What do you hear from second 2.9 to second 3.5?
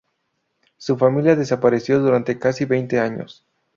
años.